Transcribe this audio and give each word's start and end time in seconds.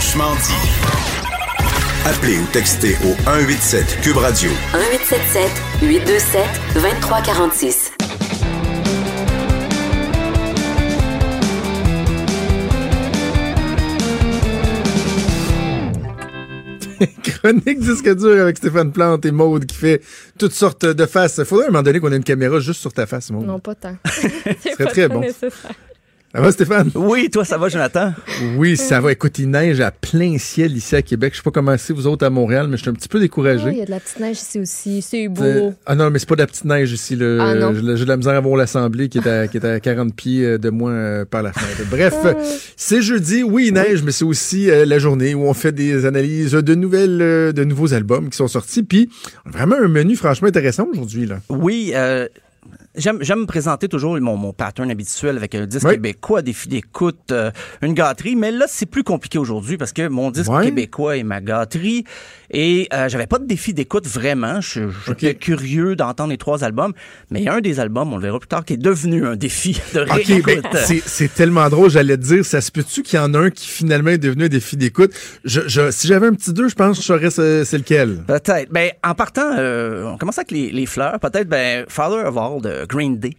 Franchement 0.00 0.34
dit. 0.36 0.54
Appelez 2.06 2.38
ou 2.38 2.46
textez 2.54 2.96
au 3.04 3.14
187 3.22 4.00
Cube 4.00 4.16
Radio. 4.16 4.50
1877 4.72 5.50
827 5.82 6.42
2346. 6.72 7.92
Chronique 17.22 17.80
disque 17.80 18.16
dur 18.16 18.40
avec 18.40 18.56
Stéphane 18.56 18.92
Plante 18.92 19.26
et 19.26 19.32
Maude 19.32 19.66
qui 19.66 19.76
fait 19.76 20.00
toutes 20.38 20.54
sortes 20.54 20.86
de 20.86 21.04
faces. 21.04 21.44
Faudrait 21.44 21.66
à 21.66 21.68
un 21.68 21.72
moment 21.72 21.82
donné 21.82 22.00
qu'on 22.00 22.10
ait 22.10 22.16
une 22.16 22.24
caméra 22.24 22.58
juste 22.58 22.80
sur 22.80 22.94
ta 22.94 23.04
face, 23.04 23.30
Maude. 23.30 23.44
Non, 23.44 23.58
pas 23.58 23.74
tant. 23.74 23.96
Ce 24.06 24.70
serait 24.70 24.86
très 24.86 25.08
bon. 25.08 25.22
Ça 26.32 26.40
va, 26.40 26.52
Stéphane? 26.52 26.90
Oui, 26.94 27.28
toi, 27.28 27.44
ça 27.44 27.58
va, 27.58 27.68
Jonathan? 27.68 28.12
Oui, 28.56 28.76
ça 28.76 29.00
va. 29.00 29.10
Écoute, 29.10 29.36
il 29.40 29.50
neige 29.50 29.80
à 29.80 29.90
plein 29.90 30.38
ciel 30.38 30.76
ici 30.76 30.94
à 30.94 31.02
Québec. 31.02 31.32
Je 31.32 31.38
sais 31.38 31.42
pas 31.42 31.50
comment 31.50 31.76
c'est, 31.76 31.92
vous 31.92 32.06
autres, 32.06 32.24
à 32.24 32.30
Montréal, 32.30 32.68
mais 32.70 32.76
je 32.76 32.82
suis 32.82 32.90
un 32.90 32.92
petit 32.94 33.08
peu 33.08 33.18
découragé. 33.18 33.70
Il 33.72 33.78
y 33.78 33.82
a 33.82 33.84
de 33.84 33.90
la 33.90 33.98
petite 33.98 34.20
neige 34.20 34.36
ici 34.36 34.60
aussi. 34.60 35.02
C'est 35.02 35.26
Euh, 35.26 35.28
beau. 35.28 35.74
Ah 35.86 35.96
non, 35.96 36.08
mais 36.08 36.20
c'est 36.20 36.28
pas 36.28 36.36
de 36.36 36.42
la 36.42 36.46
petite 36.46 36.66
neige 36.66 36.92
ici. 36.92 37.14
Ah 37.20 37.54
non. 37.56 37.74
J'ai 37.74 37.82
de 37.82 38.08
la 38.08 38.16
misère 38.16 38.34
à 38.34 38.40
voir 38.40 38.56
l'Assemblée 38.56 39.08
qui 39.08 39.18
est 39.18 39.26
à, 39.26 39.48
qui 39.48 39.56
est 39.56 39.64
à 39.64 39.80
40 39.80 40.14
pieds 40.14 40.44
euh, 40.44 40.58
de 40.58 40.70
moins 40.70 40.92
euh, 40.92 41.24
par 41.24 41.42
la 41.42 41.52
fenêtre. 41.52 41.90
Bref, 41.90 42.14
Ah. 42.24 42.34
c'est 42.76 43.02
jeudi. 43.02 43.42
Oui, 43.42 43.66
il 43.68 43.74
neige, 43.74 44.04
mais 44.04 44.12
c'est 44.12 44.24
aussi 44.24 44.70
euh, 44.70 44.84
la 44.86 45.00
journée 45.00 45.34
où 45.34 45.42
on 45.48 45.54
fait 45.54 45.72
des 45.72 46.06
analyses 46.06 46.52
de 46.52 46.74
nouvelles, 46.76 47.20
euh, 47.22 47.50
de 47.52 47.64
nouveaux 47.64 47.92
albums 47.92 48.30
qui 48.30 48.36
sont 48.36 48.46
sortis. 48.46 48.84
Puis 48.84 49.10
vraiment 49.46 49.74
un 49.82 49.88
menu 49.88 50.14
franchement 50.14 50.46
intéressant 50.46 50.86
aujourd'hui. 50.92 51.26
là. 51.26 51.40
Oui, 51.48 51.90
euh, 51.96 52.28
J'aime, 52.96 53.18
me 53.18 53.46
présenter 53.46 53.86
toujours 53.86 54.18
mon, 54.20 54.36
mon 54.36 54.52
pattern 54.52 54.90
habituel 54.90 55.36
avec 55.36 55.54
un 55.54 55.64
disque 55.64 55.86
Oui. 55.86 55.92
québécois, 55.94 56.42
défi 56.42 56.68
d'écoute, 56.68 57.30
euh, 57.30 57.52
une 57.82 57.94
gâterie. 57.94 58.34
Mais 58.34 58.50
là, 58.50 58.66
c'est 58.68 58.86
plus 58.86 59.04
compliqué 59.04 59.38
aujourd'hui 59.38 59.76
parce 59.76 59.92
que 59.92 60.08
mon 60.08 60.32
disque 60.32 60.50
québécois 60.62 61.16
est 61.16 61.22
ma 61.22 61.40
gâterie. 61.40 62.02
Et 62.50 62.88
euh, 62.92 63.08
j'avais 63.08 63.28
pas 63.28 63.38
de 63.38 63.46
défi 63.46 63.72
d'écoute 63.74 64.08
vraiment. 64.08 64.60
Je- 64.60 64.88
J'étais 65.06 65.36
curieux 65.36 65.94
d'entendre 65.94 66.30
les 66.30 66.36
trois 66.36 66.64
albums. 66.64 66.92
Mais 67.30 67.38
il 67.40 67.44
y 67.44 67.48
a 67.48 67.54
un 67.54 67.60
des 67.60 67.78
albums, 67.78 68.12
on 68.12 68.16
le 68.16 68.22
verra 68.22 68.40
plus 68.40 68.48
tard, 68.48 68.64
qui 68.64 68.72
est 68.72 68.76
devenu 68.76 69.24
un 69.24 69.36
défi 69.36 69.80
de 69.94 70.00
OK, 70.00 70.08
réécoute. 70.26 70.64
ben, 70.72 70.80
c'est- 70.84 71.02
c'est 71.06 71.32
tellement 71.32 71.68
drôle, 71.68 71.90
j'allais 71.90 72.16
te 72.16 72.22
dire, 72.24 72.44
ça 72.44 72.60
se 72.60 72.72
peut-tu 72.72 73.02
qu'il 73.04 73.20
y 73.20 73.22
en 73.22 73.32
a 73.34 73.38
un 73.38 73.50
qui 73.50 73.68
finalement 73.68 74.10
est 74.10 74.18
devenu 74.18 74.46
un 74.46 74.48
défi 74.48 74.76
d'écoute? 74.76 75.12
Je, 75.44 75.60
je- 75.68 75.92
si 75.92 76.08
j'avais 76.08 76.26
un 76.26 76.34
petit 76.34 76.52
deux, 76.52 76.68
je 76.68 76.74
pense 76.74 76.96
que 76.96 77.02
je 77.02 77.06
saurais 77.06 77.30
c'est 77.30 77.64
c'est 77.64 77.78
lequel. 77.78 78.24
Peut-être. 78.26 78.68
Ben, 78.72 78.90
en 79.04 79.14
partant, 79.14 79.52
euh, 79.56 80.06
on 80.06 80.18
commence 80.18 80.38
avec 80.38 80.50
les, 80.50 80.72
les 80.72 80.86
fleurs. 80.86 81.20
Peut-être, 81.20 81.48
ben, 81.48 81.84
Father 81.88 82.26
of 82.26 82.36
All 82.36 82.60
de 82.60 82.79
Green 82.86 83.18
Day. 83.18 83.36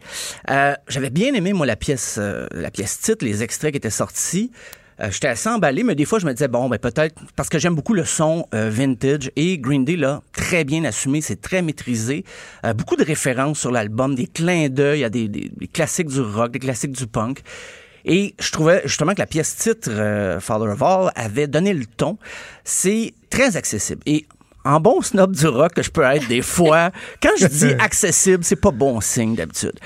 Euh, 0.49 0.73
J'avais 0.87 1.09
bien 1.09 1.33
aimé, 1.33 1.53
moi, 1.53 1.65
la 1.65 1.75
pièce, 1.75 2.15
euh, 2.19 2.47
la 2.51 2.71
pièce 2.71 2.99
titre, 2.99 3.25
les 3.25 3.43
extraits 3.43 3.71
qui 3.71 3.77
étaient 3.77 3.89
sortis. 3.89 4.51
Euh, 4.99 5.09
J'étais 5.09 5.29
assez 5.29 5.49
emballé, 5.49 5.83
mais 5.83 5.95
des 5.95 6.05
fois, 6.05 6.19
je 6.19 6.25
me 6.27 6.31
disais, 6.33 6.47
bon, 6.47 6.69
ben, 6.69 6.77
peut-être, 6.77 7.15
parce 7.35 7.49
que 7.49 7.57
j'aime 7.57 7.73
beaucoup 7.75 7.93
le 7.93 8.05
son 8.05 8.45
euh, 8.53 8.69
vintage 8.69 9.31
et 9.35 9.57
Green 9.57 9.83
Day, 9.83 9.95
là, 9.95 10.21
très 10.33 10.63
bien 10.63 10.83
assumé, 10.83 11.21
c'est 11.21 11.41
très 11.41 11.61
maîtrisé. 11.61 12.23
Euh, 12.65 12.73
beaucoup 12.73 12.95
de 12.95 13.03
références 13.03 13.59
sur 13.59 13.71
l'album, 13.71 14.13
des 14.15 14.27
clins 14.27 14.69
d'œil 14.69 15.03
à 15.03 15.09
des, 15.09 15.27
des- 15.27 15.49
des 15.55 15.67
classiques 15.67 16.09
du 16.09 16.21
rock, 16.21 16.51
des 16.51 16.59
classiques 16.59 16.91
du 16.91 17.07
punk. 17.07 17.39
Et 18.05 18.33
je 18.39 18.51
trouvais 18.51 18.81
justement 18.85 19.13
que 19.13 19.19
la 19.19 19.27
pièce 19.27 19.55
titre, 19.55 19.89
euh, 19.91 20.39
Father 20.39 20.71
of 20.71 20.81
All, 20.81 21.11
avait 21.15 21.47
donné 21.47 21.73
le 21.73 21.85
ton. 21.85 22.17
C'est 22.63 23.13
très 23.29 23.57
accessible. 23.57 24.01
Et 24.05 24.25
en 24.63 24.79
bon 24.79 25.01
snob 25.01 25.35
du 25.35 25.47
rock 25.47 25.73
que 25.73 25.83
je 25.83 25.89
peux 25.89 26.03
être 26.03 26.27
des 26.27 26.41
fois, 26.41 26.91
quand 27.21 27.31
je 27.37 27.47
dis 27.47 27.73
accessible, 27.79 28.43
c'est 28.43 28.55
pas 28.55 28.71
bon 28.71 29.01
signe 29.01 29.35
d'habitude. 29.35 29.79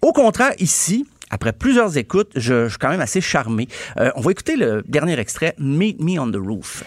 Au 0.00 0.12
contraire, 0.12 0.52
ici, 0.58 1.06
après 1.30 1.52
plusieurs 1.52 1.96
écoutes, 1.96 2.30
je, 2.34 2.64
je 2.64 2.68
suis 2.70 2.78
quand 2.78 2.90
même 2.90 3.00
assez 3.00 3.20
charmé. 3.20 3.68
Euh, 3.98 4.10
on 4.16 4.20
va 4.20 4.30
écouter 4.32 4.56
le 4.56 4.82
dernier 4.86 5.18
extrait, 5.18 5.54
Meet 5.58 6.00
Me 6.00 6.18
on 6.18 6.30
the 6.30 6.36
Roof. 6.36 6.84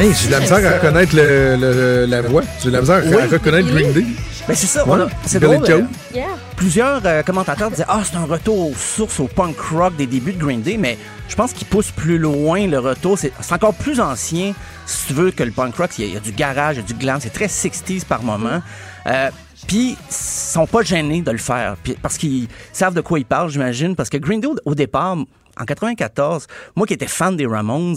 Hey, 0.00 0.14
j'ai 0.14 0.28
de 0.28 0.32
la 0.32 0.40
misère 0.40 0.66
à 0.72 0.76
reconnaître 0.78 1.14
le, 1.14 1.56
le- 1.56 2.06
la 2.06 2.22
voix. 2.22 2.42
J'ai 2.62 2.68
de 2.70 2.74
la 2.74 2.80
misère 2.80 2.96
à, 2.96 3.22
à 3.22 3.26
reconnaître 3.26 3.68
Green 3.68 3.92
Day. 3.92 4.04
Ben 4.48 4.54
c'est 4.56 4.66
ça, 4.66 4.80
a- 4.82 5.08
c'est 5.26 5.40
drôle. 5.40 5.62
Euh, 5.68 5.82
Yeah. 6.14 6.26
plusieurs 6.56 7.02
euh, 7.04 7.22
commentateurs 7.22 7.70
disaient 7.70 7.84
ah 7.86 8.00
c'est 8.02 8.16
un 8.16 8.24
retour 8.24 8.70
aux 8.70 8.74
sources 8.74 9.20
au 9.20 9.28
punk 9.28 9.56
rock 9.60 9.94
des 9.96 10.06
débuts 10.06 10.32
de 10.32 10.38
Green 10.42 10.60
Day 10.62 10.76
mais 10.76 10.98
je 11.28 11.36
pense 11.36 11.52
qu'il 11.52 11.66
pousse 11.68 11.90
plus 11.92 12.18
loin 12.18 12.66
le 12.66 12.78
retour. 12.78 13.18
C'est 13.18 13.32
c'est 13.40 13.52
encore 13.52 13.74
plus 13.74 14.00
ancien 14.00 14.54
si 14.86 15.06
tu 15.08 15.12
veux 15.12 15.30
que 15.30 15.42
le 15.44 15.50
punk 15.52 15.76
rock. 15.76 15.90
Il 15.98 16.04
y, 16.04 16.04
a- 16.06 16.08
il 16.08 16.14
y 16.14 16.16
a 16.16 16.20
du 16.20 16.32
garage 16.32 16.76
il 16.76 16.80
y 16.80 16.82
a 16.82 16.86
du 16.86 16.94
glam. 16.94 17.18
C'est 17.20 17.32
très 17.32 17.46
60s 17.46 18.04
par 18.06 18.22
moment. 18.22 18.62
Euh, 19.06 19.28
puis 19.68 19.90
ils 19.90 20.14
sont 20.14 20.66
pas 20.66 20.82
gênés 20.82 21.20
de 21.20 21.30
le 21.30 21.38
faire. 21.38 21.76
Puis, 21.84 21.94
parce 22.00 22.16
qu'ils 22.16 22.48
savent 22.72 22.94
de 22.94 23.02
quoi 23.02 23.18
ils 23.18 23.26
parlent 23.26 23.50
j'imagine. 23.50 23.94
Parce 23.94 24.08
que 24.08 24.16
Green 24.16 24.40
Day 24.40 24.48
au 24.64 24.74
départ 24.74 25.16
en 25.60 25.64
94, 25.64 26.46
moi 26.76 26.86
qui 26.86 26.94
étais 26.94 27.06
fan 27.06 27.36
des 27.36 27.46
Ramones, 27.46 27.96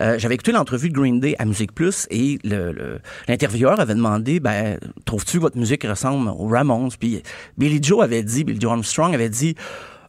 euh, 0.00 0.18
j'avais 0.18 0.34
écouté 0.34 0.52
l'entrevue 0.52 0.88
de 0.88 0.94
Green 0.94 1.20
Day 1.20 1.36
à 1.38 1.44
Musique 1.44 1.72
Plus 1.72 2.06
et 2.10 2.38
l'intervieweur 3.28 3.78
avait 3.80 3.94
demandé, 3.94 4.40
ben, 4.40 4.78
trouves-tu 5.04 5.38
votre 5.38 5.56
musique 5.56 5.84
ressemble 5.84 6.28
aux 6.28 6.48
Ramones? 6.48 6.90
Puis 6.98 7.22
Billy 7.56 7.78
Joe 7.82 8.02
avait 8.02 8.22
dit, 8.22 8.44
Billy 8.44 8.60
Joe 8.60 8.72
Armstrong 8.72 9.14
avait 9.14 9.28
dit, 9.28 9.54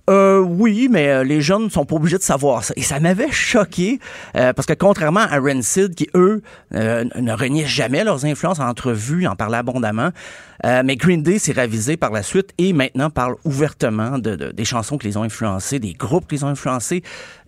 euh, 0.10 0.40
oui, 0.40 0.88
mais 0.92 1.10
euh, 1.10 1.24
les 1.24 1.42
jeunes 1.42 1.70
sont 1.70 1.86
pas 1.86 1.96
obligés 1.96 2.18
de 2.18 2.24
savoir 2.24 2.64
ça. 2.64 2.74
Et 2.78 2.84
ça 2.84 3.00
m'avait 3.00 3.32
choqué 3.32 4.00
euh, 4.36 4.54
parce 4.54 4.66
que 4.68 4.74
contrairement 4.74 5.22
à 5.22 5.40
Rancid, 5.40 5.96
qui 5.96 6.08
eux 6.14 6.42
euh, 6.76 7.06
ne 7.16 7.34
reniaient 7.34 7.66
jamais 7.66 8.04
leurs 8.04 8.24
influences 8.26 8.60
en 8.60 8.68
entrevue, 8.68 9.26
en 9.26 9.36
parlaient 9.36 9.58
abondamment, 9.58 10.10
euh, 10.66 10.84
mais 10.86 10.96
Green 10.96 11.24
Day 11.24 11.40
s'est 11.40 11.54
ravisé 11.54 11.98
par 11.98 12.12
la 12.12 12.22
suite 12.24 12.52
et 12.58 12.72
maintenant 12.72 13.10
parle 13.10 13.36
ouvertement 13.46 14.20
de, 14.20 14.36
de- 14.36 14.52
des 14.52 14.66
chansons 14.66 14.98
qui 14.98 15.08
les 15.08 15.18
ont 15.18 15.24
influencés, 15.24 15.80
des 15.80 15.94
groupes 15.94 16.28
qui 16.28 16.36
les 16.36 16.44
ont 16.44 16.48
influencés. 16.50 17.02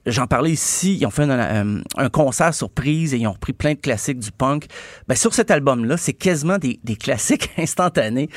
J'en 0.08 0.26
parlais 0.26 0.52
ici, 0.52 0.98
ils 1.00 1.06
ont 1.06 1.10
fait 1.12 1.24
un, 1.24 1.30
un- 1.78 1.82
un 1.98 2.10
concert 2.10 2.54
surprise 2.54 3.14
et 3.14 3.18
ils 3.18 3.28
ont 3.28 3.34
repris 3.34 3.54
plein 3.54 3.74
de 3.74 3.80
classiques 3.80 4.20
du 4.20 4.32
punk. 4.32 4.66
Ben, 5.08 5.16
sur 5.16 5.34
cet 5.34 5.52
album-là, 5.52 5.98
c'est 5.98 6.14
quasiment 6.14 6.58
des, 6.58 6.80
des 6.84 6.96
classiques 6.96 7.52
instantanés. 7.58 8.30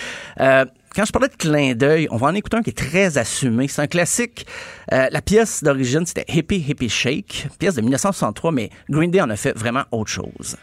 Quand 0.94 1.04
je 1.04 1.12
parlais 1.12 1.28
de 1.28 1.36
clin 1.36 1.74
d'œil, 1.74 2.08
on 2.10 2.16
va 2.16 2.26
en 2.28 2.34
écouter 2.34 2.56
un 2.56 2.62
qui 2.62 2.70
est 2.70 2.76
très 2.76 3.16
assumé. 3.16 3.68
C'est 3.68 3.82
un 3.82 3.86
classique. 3.86 4.44
Euh, 4.92 5.06
la 5.10 5.22
pièce 5.22 5.62
d'origine, 5.62 6.04
c'était 6.04 6.24
Hippie 6.28 6.64
Hippie 6.68 6.88
Shake, 6.88 7.46
pièce 7.60 7.76
de 7.76 7.80
1963, 7.80 8.50
mais 8.50 8.70
Green 8.88 9.10
Day 9.10 9.20
en 9.20 9.30
a 9.30 9.36
fait 9.36 9.56
vraiment 9.56 9.84
autre 9.92 10.10
chose. 10.10 10.56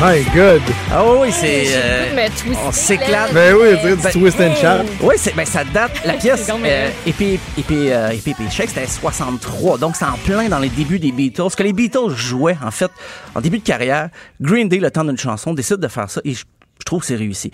My 0.00 0.24
God! 0.34 0.62
Ah 0.90 1.04
oui, 1.04 1.18
oui, 1.20 1.32
c'est... 1.32 1.64
euh, 1.74 2.28
on 2.66 2.72
s'éclate. 2.72 3.34
Ben 3.34 3.54
oui, 3.54 3.76
tu 3.80 3.88
Ben, 3.88 3.96
du 3.96 4.18
twist 4.18 4.40
and 4.40 4.54
shout. 4.54 4.90
Oui, 5.02 5.16
c'est, 5.18 5.34
ben, 5.34 5.44
ça 5.44 5.64
date. 5.64 5.92
La 6.04 6.14
pièce, 6.14 6.48
euh. 6.48 6.90
Hippie, 7.06 7.38
Hippie, 7.58 7.90
euh, 7.90 8.12
Hippie 8.12 8.30
Hippie 8.30 8.50
Shake, 8.50 8.70
c'était 8.70 8.86
63. 8.86 9.76
Donc, 9.78 9.96
c'est 9.96 10.06
en 10.06 10.16
plein 10.24 10.48
dans 10.48 10.58
les 10.60 10.70
débuts 10.70 10.98
des 10.98 11.12
Beatles. 11.12 11.50
Ce 11.50 11.56
que 11.56 11.62
les 11.62 11.74
Beatles 11.74 12.14
jouaient, 12.14 12.56
en 12.64 12.70
fait, 12.70 12.90
en 13.34 13.40
début 13.42 13.58
de 13.58 13.64
carrière, 13.64 14.08
Green 14.40 14.68
Day, 14.68 14.78
le 14.78 14.90
temps 14.90 15.04
d'une 15.04 15.18
chanson, 15.18 15.52
décide 15.52 15.76
de 15.76 15.88
faire 15.88 16.10
ça 16.10 16.22
et 16.24 16.32
je, 16.32 16.44
je 16.78 16.84
trouve 16.84 17.00
que 17.00 17.06
c'est 17.06 17.16
réussi. 17.16 17.50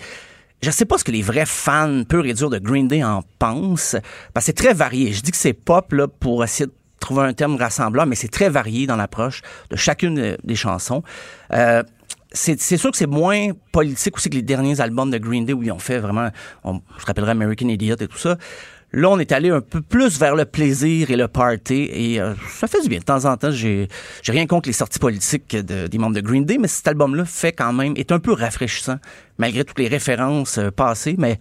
Je 0.61 0.71
sais 0.71 0.85
pas 0.85 0.97
ce 0.97 1.03
que 1.03 1.11
les 1.11 1.21
vrais 1.21 1.45
fans 1.45 2.03
purs 2.07 2.25
et 2.25 2.33
durs 2.33 2.49
de 2.49 2.57
Green 2.57 2.87
Day 2.87 3.03
en 3.03 3.21
pensent, 3.37 3.97
parce 4.33 4.45
que 4.45 4.47
c'est 4.47 4.57
très 4.57 4.73
varié. 4.73 5.11
Je 5.11 5.21
dis 5.21 5.31
que 5.31 5.37
c'est 5.37 5.53
pop, 5.53 5.91
là, 5.91 6.07
pour 6.07 6.43
essayer 6.43 6.67
de 6.67 6.73
trouver 6.99 7.23
un 7.23 7.33
terme 7.33 7.55
rassemblant, 7.57 8.05
mais 8.05 8.15
c'est 8.15 8.27
très 8.27 8.49
varié 8.49 8.87
dans 8.87 8.95
l'approche 8.95 9.41
de 9.69 9.75
chacune 9.75 10.19
euh, 10.19 10.35
des 10.43 10.55
chansons. 10.55 11.03
Euh, 11.53 11.83
c'est 12.31 12.57
sûr 12.77 12.91
que 12.91 12.97
c'est 12.97 13.07
moins 13.07 13.49
politique 13.71 14.15
aussi 14.17 14.29
que 14.29 14.35
les 14.35 14.41
derniers 14.41 14.79
albums 14.81 15.09
de 15.11 15.17
Green 15.17 15.45
Day 15.45 15.53
où 15.53 15.63
ils 15.63 15.71
ont 15.71 15.79
fait 15.79 15.99
vraiment, 15.99 16.29
on, 16.63 16.81
je 16.99 17.05
rappellerai 17.05 17.31
American 17.31 17.67
Idiot 17.69 17.95
et 17.99 18.07
tout 18.07 18.17
ça. 18.17 18.37
Là, 18.93 19.09
on 19.09 19.19
est 19.19 19.33
allé 19.33 19.49
un 19.49 19.59
peu 19.59 19.81
plus 19.81 20.17
vers 20.17 20.33
le 20.35 20.45
plaisir 20.45 21.11
et 21.11 21.17
le 21.17 21.27
party 21.27 21.89
et 21.91 22.21
euh, 22.21 22.33
ça 22.49 22.67
fait 22.67 22.81
du 22.81 22.87
bien. 22.87 22.99
De 22.99 23.03
temps 23.03 23.25
en 23.25 23.35
temps, 23.35 23.51
j'ai 23.51 23.87
rien 24.27 24.45
contre 24.47 24.69
les 24.69 24.73
sorties 24.73 24.99
politiques 24.99 25.55
de- 25.57 25.87
des 25.87 25.97
membres 25.97 26.15
de 26.15 26.21
Green 26.21 26.45
Day, 26.45 26.57
mais 26.57 26.69
cet 26.69 26.87
album-là 26.87 27.25
fait 27.25 27.51
quand 27.51 27.73
même 27.73 27.93
est 27.97 28.13
un 28.13 28.19
peu 28.19 28.31
rafraîchissant 28.31 28.97
malgré 29.37 29.65
toutes 29.65 29.79
les 29.79 29.89
références 29.89 30.57
euh, 30.57 30.71
passées, 30.71 31.15
mais 31.17 31.37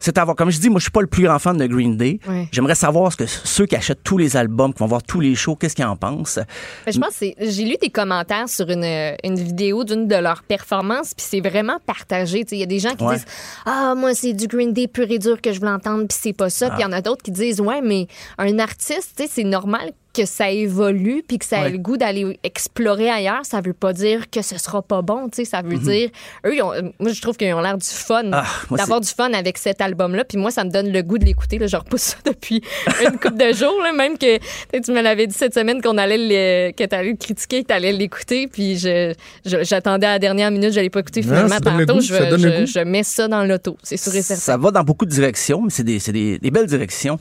c'est 0.00 0.18
à 0.18 0.24
voir. 0.24 0.34
Comme 0.36 0.50
je 0.50 0.58
dis, 0.58 0.68
moi, 0.70 0.78
je 0.80 0.84
suis 0.84 0.90
pas 0.90 1.02
le 1.02 1.06
plus 1.06 1.22
grand 1.22 1.38
fan 1.38 1.56
de 1.56 1.66
Green 1.66 1.96
Day. 1.96 2.18
J'aimerais 2.50 2.74
savoir 2.74 3.12
ce 3.12 3.16
que 3.18 3.26
ceux 3.26 3.66
qui 3.66 3.76
achètent 3.76 4.02
tous 4.02 4.18
les 4.18 4.36
albums, 4.36 4.72
qui 4.72 4.80
vont 4.80 4.86
voir 4.86 5.02
tous 5.02 5.20
les 5.20 5.34
shows, 5.34 5.54
qu'est-ce 5.54 5.76
qu'ils 5.76 5.84
en 5.84 5.96
pensent? 5.96 6.38
Ben, 6.86 6.92
je 6.92 6.98
pense 6.98 7.10
que 7.10 7.14
c'est- 7.16 7.36
j'ai 7.38 7.64
lu 7.64 7.76
des 7.80 7.90
commentaires 7.90 8.48
sur 8.48 8.68
une, 8.70 8.84
une 9.22 9.34
vidéo 9.36 9.84
d'une 9.84 10.08
de 10.08 10.16
leurs 10.16 10.42
performances, 10.42 11.14
puis 11.14 11.26
c'est 11.28 11.40
vraiment 11.40 11.78
partagé. 11.86 12.44
Il 12.50 12.58
y 12.58 12.62
a 12.62 12.66
des 12.66 12.78
gens 12.80 12.94
qui 12.96 13.04
Ouais. 13.04 13.14
disent 13.16 13.26
Ah, 13.66 13.94
moi, 13.96 14.14
c'est 14.14 14.32
du 14.32 14.46
Green 14.46 14.72
Day 14.72 14.88
pur 14.88 15.10
et 15.10 15.18
dur 15.18 15.40
que 15.40 15.52
je 15.52 15.60
veux 15.60 15.68
entendre, 15.68 16.06
puis 16.08 16.18
c'est 16.20 16.32
pas 16.32 16.50
ça. 16.50 16.70
Puis 16.70 16.78
il 16.80 16.82
y 16.82 16.86
en 16.86 16.92
a 16.92 17.00
d'autres 17.02 17.22
qui 17.22 17.30
disent 17.30 17.60
Ouais, 17.60 17.80
mais 17.82 18.06
un 18.38 18.58
artiste, 18.58 19.12
tu 19.16 19.24
sais, 19.24 19.30
c'est 19.32 19.44
normal 19.44 19.92
que 20.12 20.26
ça 20.26 20.50
évolue, 20.50 21.22
puis 21.26 21.38
que 21.38 21.44
ça 21.44 21.62
Ouais. 21.62 21.70
le 21.70 21.78
goût 21.78 21.96
d'aller 21.96 22.38
explorer 22.42 23.08
ailleurs. 23.10 23.44
Ça 23.44 23.60
veut 23.60 23.72
pas 23.72 23.92
dire 23.92 24.28
que 24.30 24.42
ce 24.42 24.58
sera 24.58 24.82
pas 24.82 25.02
bon. 25.02 25.28
tu 25.28 25.36
sais, 25.36 25.44
Ça 25.44 25.62
veut 25.62 25.76
Mhm. 25.76 25.82
dire. 25.82 26.10
Eux, 26.46 26.54
ils 26.54 26.62
ont- 26.62 26.72
moi, 26.98 27.12
je 27.12 27.20
trouve 27.20 27.36
qu'ils 27.36 27.52
ont 27.54 27.60
l'air 27.60 27.76
du 27.78 27.86
fun, 27.86 28.30
Ah, 28.32 28.44
d'avoir 28.76 29.00
du 29.00 29.08
fun 29.08 29.32
avec 29.32 29.58
cet 29.58 29.80
album-là. 29.80 30.24
Puis 30.24 30.38
moi, 30.38 30.50
ça 30.50 30.64
me 30.64 30.70
donne 30.70 30.90
le 30.92 31.02
goût 31.02 31.18
de 31.18 31.24
l'écouter. 31.24 31.58
là. 31.58 31.66
Je 31.66 31.76
repousse 31.76 32.00
ça 32.02 32.16
depuis 32.24 32.60
une 33.04 33.18
couple 33.18 33.36
de 33.36 33.52
jours. 33.52 33.80
là, 33.82 33.92
même 33.92 34.16
que 34.18 34.38
tu 34.80 34.92
me 34.92 35.00
l'avais 35.02 35.26
dit 35.26 35.34
cette 35.34 35.54
semaine 35.54 35.80
qu'on 35.82 35.98
allait 35.98 36.18
le, 36.18 36.72
que 36.72 36.84
tu 36.84 36.94
allais 36.94 37.10
le 37.10 37.16
critiquer, 37.16 37.62
que 37.62 37.68
tu 37.68 37.74
allais 37.74 37.92
l'écouter. 37.92 38.46
Puis 38.48 38.78
je, 38.78 39.12
j'attendais 39.44 40.06
à 40.06 40.12
la 40.12 40.18
dernière 40.18 40.50
minute, 40.50 40.72
je 40.72 40.80
l'ai 40.80 40.90
pas 40.90 41.00
écouté 41.00 41.22
finalement. 41.22 41.58
Tantôt, 41.60 41.94
goût, 41.94 42.00
je, 42.00 42.66
je- 42.66 42.80
mets 42.84 43.02
ça 43.02 43.28
dans 43.28 43.44
l'auto. 43.44 43.76
C'est 43.82 43.96
sûr 43.96 44.14
et 44.14 44.22
certain. 44.22 44.40
Ça 44.40 44.56
va 44.56 44.70
dans 44.70 44.82
beaucoup 44.84 45.04
de 45.06 45.10
directions, 45.10 45.62
mais 45.62 45.70
c'est 45.70 45.84
des, 45.84 45.98
c'est 45.98 46.12
des, 46.12 46.38
des 46.38 46.50
belles 46.50 46.66
directions. 46.66 47.18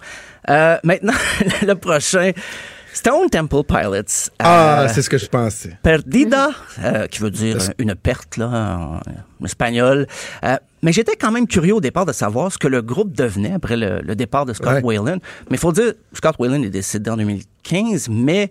Euh, 0.50 0.78
maintenant, 0.84 1.14
le 1.62 1.74
prochain, 1.76 2.32
Stone 2.94 3.30
Temple 3.30 3.64
Pilots. 3.68 4.30
Ah, 4.40 4.82
Euh, 4.84 4.88
c'est 4.92 5.02
ce 5.02 5.10
que 5.10 5.18
je 5.18 5.28
pensais. 5.28 5.78
Perdida, 5.84 6.50
euh, 6.84 7.08
qui 7.08 7.20
veut 7.20 7.32
dire 7.32 7.58
une 7.78 7.96
perte 7.96 8.38
là, 8.38 8.78
en, 8.80 9.46
espagnol. 9.46 10.08
Euh, 10.44 10.58
mais 10.82 10.92
j'étais 10.92 11.16
quand 11.16 11.32
même 11.32 11.48
curieux 11.48 11.76
au 11.76 11.82
départ 11.82 12.06
de 12.06 12.12
savoir 12.14 12.52
ce 12.52 12.58
que 12.58 12.68
le 12.68 12.82
groupe 12.82 13.14
devenait 13.14 13.54
après 13.54 13.78
le, 13.78 14.00
le 14.02 14.16
départ 14.16 14.46
de 14.46 14.54
Scott 14.54 14.84
Ouais. 14.84 14.98
Whalen. 14.98 15.20
Mais 15.50 15.58
il 15.58 15.60
faut 15.60 15.72
dire, 15.72 15.94
Scott 16.14 16.36
Whalen 16.40 16.64
est 16.64 16.70
décédé 16.70 17.10
en 17.10 17.18
2015, 17.18 18.10
mais 18.10 18.50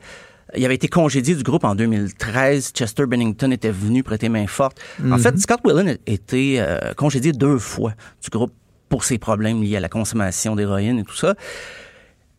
il 0.57 0.65
avait 0.65 0.77
été 0.77 0.89
congédié 0.89 1.35
du 1.35 1.43
groupe 1.43 1.65
en 1.65 1.75
2013. 1.75 2.73
Chester 2.75 3.07
Bennington 3.07 3.51
était 3.51 3.71
venu 3.71 4.03
prêter 4.03 4.29
main 4.29 4.47
forte. 4.47 4.81
En 5.11 5.19
fait, 5.19 5.37
Scott 5.39 5.61
Whalen 5.65 5.89
a 5.89 6.11
été 6.11 6.65
congédié 6.97 7.33
deux 7.33 7.59
fois 7.59 7.93
du 8.23 8.31
groupe 8.31 8.53
pour 8.89 9.05
ses 9.05 9.19
problèmes 9.19 9.63
liés 9.63 9.77
à 9.77 9.81
la 9.81 9.91
consommation 9.91 10.57
d'héroïne 10.57 11.01
et 11.01 11.05
tout 11.05 11.17
ça. 11.17 11.35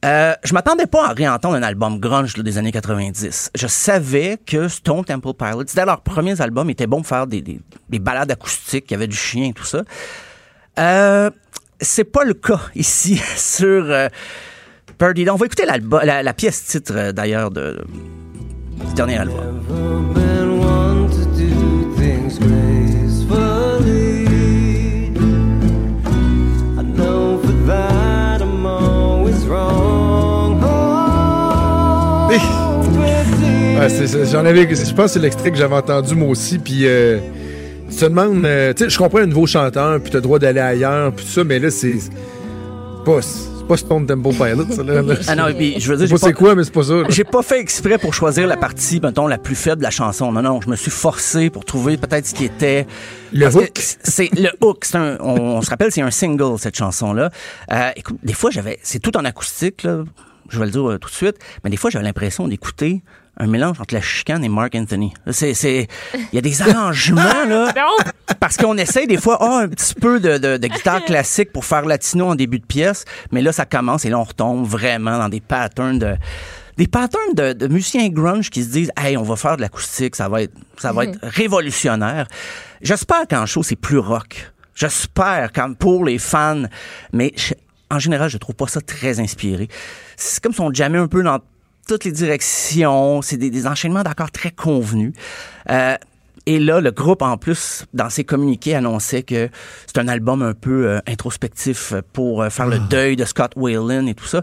Euh, 0.06 0.34
je 0.44 0.54
m'attendais 0.54 0.88
pas 0.88 1.08
à 1.10 1.14
réentendre 1.14 1.56
un 1.56 1.64
album 1.64 2.00
grunge 2.00 2.34
des 2.36 2.58
années 2.58 2.72
90. 2.72 3.52
Je 3.54 3.68
savais 3.68 4.38
que 4.46 4.70
Stone 4.70 5.04
Temple 5.04 5.34
Pilots, 5.34 5.66
dès 5.76 5.86
leurs 5.86 6.02
premiers 6.02 6.40
albums, 6.40 6.70
étaient 6.70 6.88
bons 6.88 6.98
pour 6.98 7.08
faire 7.08 7.28
des, 7.28 7.42
des, 7.42 7.60
des 7.90 8.00
balades 8.00 8.32
acoustiques, 8.32 8.86
il 8.90 8.94
y 8.94 8.96
avait 8.96 9.08
du 9.08 9.18
chien 9.18 9.50
et 9.50 9.54
tout 9.54 9.66
ça. 9.66 9.84
Euh, 10.80 11.30
c'est 11.82 12.06
pas 12.06 12.24
le 12.24 12.34
cas 12.34 12.62
ici 12.76 13.22
sur 13.36 13.86
euh, 13.90 14.08
Perdida. 14.98 15.34
On 15.34 15.38
va 15.38 15.46
écouter 15.46 15.66
la, 15.66 16.24
la 16.24 16.34
pièce 16.34 16.66
titre 16.66 16.94
euh, 16.96 17.12
d'ailleurs 17.12 17.52
de, 17.52 17.84
du 18.88 18.94
dernier 18.94 19.18
album. 19.18 19.60
J'en 34.32 34.46
avais, 34.46 34.62
je 34.76 34.94
pense 34.94 35.06
que 35.06 35.08
c'est 35.08 35.20
l'extrait 35.20 35.52
que 35.52 35.58
j'avais 35.58 35.76
entendu 35.76 36.16
moi 36.16 36.30
aussi, 36.30 36.60
puis 36.60 36.82
euh, 36.86 37.20
tu 37.90 37.98
te 37.98 38.06
demandes, 38.06 38.46
euh, 38.46 38.74
tu 38.74 38.84
sais, 38.84 38.90
je 38.90 38.98
comprends 38.98 39.20
un 39.20 39.26
nouveau 39.26 39.48
chanteur, 39.48 40.00
puis 40.00 40.12
t'as 40.12 40.18
le 40.20 40.22
droit 40.24 40.40
d'aller 40.40 40.60
ailleurs, 40.60 41.12
puis 41.14 41.26
tout 41.26 41.32
ça, 41.32 41.44
mais 41.44 41.60
là, 41.60 41.70
c'est 41.72 41.96
c'est 42.00 42.12
pas, 43.06 43.22
c'est 43.22 43.68
pas 43.68 43.78
Stone 43.78 44.06
Temple 44.06 44.30
Pilots, 44.34 44.66
ça, 44.72 44.84
là. 44.84 45.02
là. 45.02 45.16
Ah 45.28 45.36
non, 45.36 45.46
puis, 45.56 45.80
je 45.80 45.92
veux 45.92 45.98
dire, 45.98 46.08
Je 46.08 46.08
sais 46.08 46.08
j'ai 46.08 46.14
pas 46.14 46.18
c'est 46.28 46.34
pas- 46.34 46.38
quoi, 46.38 46.56
mais 46.56 46.64
c'est 46.64 46.74
pas 46.74 46.84
ça. 46.84 46.94
là. 46.94 47.04
J'ai 47.10 47.24
pas 47.24 47.42
fait 47.42 47.60
exprès 47.60 47.98
pour 47.98 48.14
choisir 48.14 48.46
la 48.48 48.58
partie, 48.58 49.00
mettons, 49.00 49.26
la 49.28 49.38
plus 49.38 49.56
faible 49.56 49.78
de 49.78 49.84
la 49.84 49.90
chanson. 49.92 50.32
Non, 50.32 50.42
non, 50.42 50.60
je 50.62 50.70
me 50.70 50.76
suis 50.76 50.92
forcé 50.92 51.50
pour 51.50 51.66
trouver 51.66 51.98
peut-être 51.98 52.26
ce 52.28 52.34
qui 52.36 52.46
était... 52.46 52.86
Le 53.34 53.48
hook. 53.48 53.72
C'est 54.04 54.30
le 54.36 54.50
hook. 54.62 54.86
Un, 54.94 55.18
on, 55.22 55.40
on 55.40 55.62
se 55.62 55.70
rappelle, 55.70 55.92
c'est 55.92 56.02
un 56.02 56.12
single, 56.12 56.58
cette 56.60 56.76
chanson-là. 56.78 57.30
Euh, 57.72 57.90
écoute, 57.96 58.18
des 58.24 58.34
fois, 58.34 58.50
j'avais... 58.52 58.80
C'est 58.84 59.00
tout 59.00 59.16
en 59.18 59.24
acoustique, 59.26 59.84
là. 59.84 60.04
Je 60.50 60.58
vais 60.60 60.66
le 60.66 60.72
dire 60.72 60.90
euh, 60.90 60.98
tout 60.98 61.10
de 61.10 61.14
suite. 61.14 61.36
Mais 61.64 61.70
des 61.70 61.78
fois, 61.78 61.90
j'avais 61.92 62.06
l'impression 62.06 62.48
d'écouter 62.48 63.04
un 63.40 63.48
mélange 63.48 63.80
entre 63.80 63.94
la 63.94 64.02
chicane 64.02 64.44
et 64.44 64.50
Mark 64.50 64.76
Anthony. 64.76 65.14
C'est... 65.32 65.54
c'est- 65.54 65.88
Il 66.14 66.36
y 66.36 66.38
a 66.38 66.42
des 66.42 66.62
arrangements, 66.70 67.46
là. 67.48 67.72
Parce 68.40 68.58
qu'on 68.58 68.78
essaye 68.78 69.08
des 69.08 69.18
fois, 69.18 69.38
ah, 69.42 69.60
un 69.64 69.68
petit 69.70 69.94
peu 69.96 70.20
de, 70.20 70.38
de, 70.38 70.58
de 70.58 70.68
guitare 70.68 71.04
classique 71.06 71.52
pour 71.52 71.66
faire 71.66 71.86
latino 71.86 72.28
en 72.28 72.36
début 72.36 72.60
de 72.60 72.66
pièce, 72.66 73.06
mais 73.32 73.42
là, 73.42 73.52
ça 73.52 73.66
commence 73.66 74.06
et 74.06 74.10
là, 74.10 74.20
on 74.20 74.24
retombe 74.24 74.66
vraiment 74.68 75.18
dans 75.18 75.30
des 75.30 75.42
patterns 75.42 76.00
de 76.00 76.16
des 76.78 76.88
patterns 76.88 77.34
de, 77.36 77.52
de 77.52 77.68
musiciens 77.68 78.08
grunge 78.08 78.50
qui 78.50 78.64
se 78.64 78.70
disent, 78.70 78.92
hey, 78.98 79.18
on 79.18 79.24
va 79.24 79.36
faire 79.36 79.58
de 79.58 79.62
l'acoustique, 79.62 80.16
ça 80.16 80.30
va 80.30 80.44
être, 80.44 80.54
ça 80.78 80.94
va 80.94 81.04
être 81.04 81.20
révolutionnaire. 81.22 82.26
J'espère 82.82 83.28
qu'en 83.30 83.46
show, 83.46 83.64
c'est 83.64 83.76
plus 83.76 83.98
rock. 83.98 84.50
J'espère, 84.76 85.52
comme 85.52 85.76
pour 85.76 86.06
les 86.06 86.18
fans, 86.18 86.64
mais 87.12 87.34
je- 87.36 87.54
en 87.92 88.00
général, 88.00 88.30
je 88.30 88.38
trouve 88.38 88.56
pas 88.56 88.68
ça 88.68 88.80
très 88.80 89.20
inspiré. 89.20 89.68
C'est 90.16 90.42
comme 90.42 90.54
si 90.54 90.62
on 90.62 90.74
jammait 90.74 91.00
un 91.00 91.08
peu 91.08 91.22
dans 91.22 91.40
toutes 91.90 92.06
les 92.06 92.12
directions. 92.12 93.22
C'est 93.22 93.38
des, 93.38 93.50
des 93.50 93.66
enchaînements 93.68 94.04
d'accords 94.04 94.32
très 94.32 94.52
convenus. 94.52 95.14
Euh, 95.70 95.96
et 96.46 96.60
là, 96.60 96.80
le 96.82 96.92
groupe, 96.92 97.22
en 97.22 97.38
plus, 97.38 97.86
dans 97.94 98.10
ses 98.10 98.24
communiqués, 98.24 98.76
annonçait 98.76 99.24
que 99.24 99.50
c'est 99.88 99.98
un 99.98 100.08
album 100.08 100.42
un 100.44 100.54
peu 100.54 100.88
euh, 100.88 101.00
introspectif 101.08 101.94
pour 102.14 102.42
euh, 102.44 102.50
faire 102.50 102.68
le 102.68 102.80
deuil 102.80 103.16
de 103.16 103.26
Scott 103.26 103.52
Whalen 103.56 104.08
et 104.08 104.14
tout 104.14 104.26
ça. 104.26 104.42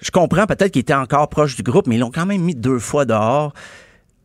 Je 0.00 0.10
comprends 0.10 0.46
peut-être 0.46 0.72
qu'il 0.72 0.80
était 0.80 0.94
encore 0.94 1.28
proche 1.28 1.56
du 1.56 1.62
groupe, 1.62 1.86
mais 1.86 1.94
ils 1.96 2.00
l'ont 2.00 2.10
quand 2.10 2.26
même 2.26 2.42
mis 2.42 2.54
deux 2.54 2.78
fois 2.78 3.04
dehors. 3.04 3.54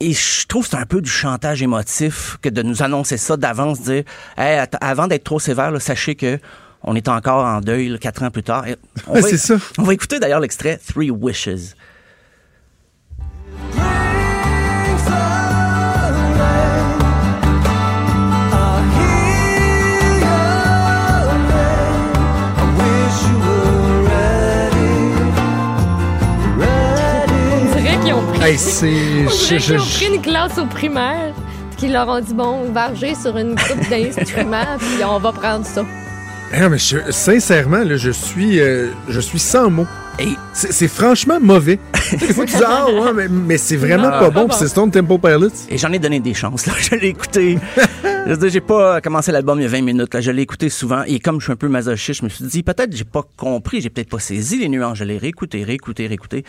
Et 0.01 0.13
je 0.13 0.47
trouve 0.47 0.63
que 0.63 0.71
c'est 0.71 0.77
un 0.77 0.85
peu 0.85 1.01
du 1.01 1.09
chantage 1.09 1.61
émotif 1.61 2.37
que 2.41 2.49
de 2.49 2.61
nous 2.63 2.81
annoncer 2.83 3.17
ça 3.17 3.37
d'avance, 3.37 3.81
dire 3.81 4.03
Hey, 4.37 4.65
avant 4.81 5.07
d'être 5.07 5.23
trop 5.23 5.39
sévère, 5.39 5.71
là, 5.71 5.79
sachez 5.79 6.15
que 6.15 6.39
on 6.83 6.95
est 6.95 7.07
encore 7.09 7.43
en 7.45 7.59
deuil 7.61 7.89
là, 7.89 7.97
quatre 7.97 8.23
ans 8.23 8.31
plus 8.31 8.43
tard. 8.43 8.65
Et 8.67 8.75
on 9.07 9.13
Ouais, 9.15 9.21
va- 9.21 9.27
c'est 9.27 9.37
ça. 9.37 9.55
On 9.77 9.83
va 9.83 9.93
écouter 9.93 10.19
d'ailleurs 10.19 10.39
l'extrait 10.39 10.79
Three 10.87 11.11
Wishes. 11.11 11.75
Hey, 28.41 28.57
c'est. 28.57 28.87
on 29.27 29.29
qu'ils 29.29 29.57
ont 29.77 29.83
je- 29.83 29.95
pris 29.97 30.15
une 30.15 30.21
classe 30.21 30.57
au 30.57 30.65
primaire, 30.65 31.33
puis 31.71 31.77
qu'ils 31.77 31.93
leur 31.93 32.07
ont 32.07 32.21
dit 32.21 32.33
bon, 32.33 32.71
varger 32.71 33.13
sur 33.15 33.37
une 33.37 33.55
coupe 33.55 33.89
d'instruments, 33.89 34.63
puis 34.79 35.03
on 35.03 35.19
va 35.19 35.31
prendre 35.33 35.65
ça. 35.65 35.83
Non, 36.57 36.69
mais 36.69 36.77
je- 36.77 37.11
sincèrement, 37.11 37.83
là, 37.83 37.97
je 37.97 38.09
suis, 38.11 38.59
euh, 38.59 38.91
je 39.09 39.19
suis 39.19 39.39
sans 39.39 39.69
mots. 39.69 39.87
Et 40.21 40.35
C'est 40.53 40.73
c'est 40.73 40.87
franchement 40.89 41.39
mauvais. 41.39 41.79
Des 42.11 42.33
fois, 42.33 42.45
tu 42.45 42.55
dis, 42.55 42.63
ah, 42.65 42.87
ouais, 42.91 43.13
mais, 43.13 43.27
mais 43.29 43.57
c'est 43.57 43.77
vraiment 43.77 44.09
pas 44.09 44.29
bon, 44.29 44.47
puis 44.47 44.57
c'est 44.59 44.67
Stone 44.67 44.91
Temple 44.91 45.17
Pilots. 45.17 45.49
Et 45.69 45.77
j'en 45.77 45.91
ai 45.93 45.99
donné 45.99 46.19
des 46.19 46.33
chances. 46.33 46.65
Là. 46.65 46.73
Je 46.79 46.95
l'ai 46.95 47.07
écouté. 47.07 47.57
je 48.03 48.31
veux 48.31 48.37
dire, 48.37 48.49
j'ai 48.49 48.61
pas 48.61 48.99
commencé 48.99 49.31
l'album 49.31 49.59
il 49.59 49.63
y 49.63 49.65
a 49.65 49.69
20 49.69 49.81
minutes. 49.81 50.13
Là. 50.13 50.19
Je 50.19 50.31
l'ai 50.31 50.41
écouté 50.41 50.69
souvent. 50.69 51.03
Et 51.03 51.19
comme 51.19 51.39
je 51.39 51.45
suis 51.45 51.53
un 51.53 51.55
peu 51.55 51.69
masochiste, 51.69 52.19
je 52.19 52.25
me 52.25 52.29
suis 52.29 52.45
dit, 52.45 52.63
peut-être 52.63 52.95
j'ai 52.95 53.05
pas 53.05 53.23
compris, 53.37 53.79
j'ai 53.79 53.89
peut-être 53.89 54.09
pas 54.09 54.19
saisi 54.19 54.57
les 54.57 54.67
nuances. 54.67 54.97
Je 54.97 55.05
l'ai 55.05 55.17
réécouté, 55.17 55.63
réécouté, 55.63 56.07
réécouté. 56.07 56.43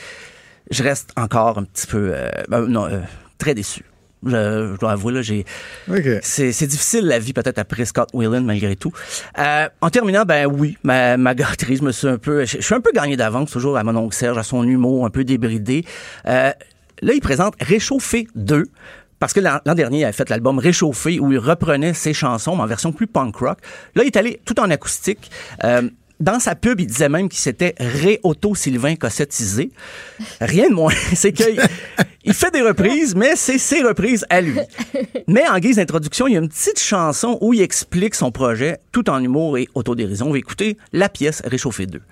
Je 0.71 0.83
reste 0.83 1.13
encore 1.17 1.59
un 1.59 1.65
petit 1.65 1.87
peu, 1.87 2.13
euh, 2.15 2.29
ben, 2.49 2.67
non, 2.67 2.87
euh, 2.87 3.01
très 3.39 3.55
déçu. 3.55 3.85
Je, 4.25 4.73
je 4.75 4.79
dois 4.79 4.93
avouer, 4.93 5.15
là, 5.15 5.23
j'ai, 5.23 5.45
OK. 5.89 6.05
c'est, 6.23 6.53
c'est 6.53 6.67
difficile 6.67 7.07
la 7.07 7.19
vie 7.19 7.33
peut-être 7.33 7.59
après 7.59 7.85
Scott 7.85 8.11
Whelan 8.13 8.43
malgré 8.43 8.77
tout. 8.77 8.93
Euh, 9.39 9.69
en 9.81 9.91
terminant, 9.91 10.25
ben 10.25 10.47
oui, 10.47 10.77
ma, 10.83 11.17
ma 11.17 11.35
gâterie, 11.35 11.77
je 11.77 11.83
me 11.83 11.93
suis 11.93 12.09
un 12.09 12.19
peu, 12.19 12.45
je, 12.45 12.59
je 12.59 12.63
suis 12.63 12.75
un 12.75 12.81
peu 12.81 12.93
gagné 12.93 13.17
d'avance 13.17 13.51
toujours 13.51 13.77
à 13.77 13.85
mon 13.85 13.97
oncle 13.97 14.15
Serge, 14.15 14.37
à 14.37 14.43
son 14.43 14.65
humour 14.65 15.07
un 15.07 15.11
peu 15.11 15.25
débridé. 15.25 15.85
Euh, 16.27 16.53
là, 17.03 17.13
il 17.15 17.21
présente 17.21 17.55
Réchauffé 17.61 18.29
2. 18.35 18.65
Parce 19.21 19.35
que 19.35 19.41
l'an 19.41 19.61
l'an 19.67 19.75
dernier, 19.75 19.99
il 19.99 20.05
avait 20.05 20.15
fait 20.15 20.31
l'album 20.31 20.59
Réchauffé 20.59 21.21
où 21.21 21.31
il 21.31 21.39
reprenait 21.39 21.93
ses 21.93 22.15
chansons 22.15 22.57
mais 22.57 22.63
en 22.63 22.67
version 22.67 22.91
plus 22.91 23.07
punk 23.07 23.37
rock. 23.37 23.59
Là, 23.95 24.03
il 24.03 24.07
est 24.07 24.17
allé 24.17 24.41
tout 24.47 24.59
en 24.59 24.71
acoustique. 24.71 25.31
Euh, 25.63 25.83
dans 26.21 26.39
sa 26.39 26.55
pub, 26.55 26.81
il 26.81 26.87
disait 26.87 27.09
même 27.09 27.29
qu'il 27.29 27.41
s'était 27.41 27.75
ré-auto-Sylvain 27.79 28.97
Cossettisé. 28.97 29.71
Rien 30.41 30.69
de 30.69 30.75
moins. 30.75 30.93
C'est 31.15 31.33
qu'il 31.33 31.61
il 32.25 32.35
fait 32.35 32.51
des 32.51 32.61
reprises, 32.61 33.15
mais 33.15 33.35
c'est 33.35 33.57
ses 33.57 33.83
reprises 33.83 34.27
à 34.29 34.43
lui. 34.43 34.59
Mais 35.27 35.49
en 35.49 35.59
guise 35.59 35.77
d'introduction, 35.77 36.27
il 36.27 36.35
y 36.35 36.37
a 36.37 36.41
une 36.41 36.51
petite 36.51 36.79
chanson 36.79 37.39
où 37.41 37.55
il 37.55 37.63
explique 37.63 38.15
son 38.15 38.31
projet 38.31 38.79
tout 38.93 39.09
en 39.09 39.23
humour 39.25 39.57
et 39.57 39.69
autodérision. 39.75 40.27
On 40.27 40.33
va 40.33 40.39
écouter 40.39 40.77
la 40.93 41.09
pièce 41.09 41.41
Réchauffée 41.47 41.87
2. 41.87 42.03